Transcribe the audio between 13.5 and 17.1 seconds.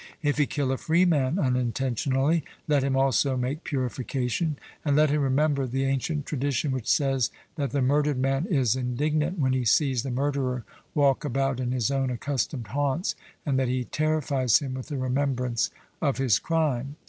that he terrifies him with the remembrance of his crime.